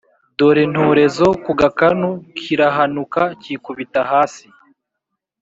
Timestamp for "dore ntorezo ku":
0.37-1.51